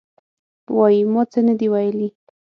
[0.75, 2.09] وایي: ما څه نه دي ویلي.